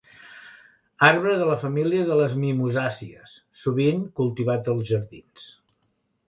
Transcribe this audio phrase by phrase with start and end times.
[1.09, 5.47] Arbre de la família de les mimosàcies sovint cultivat als jardins.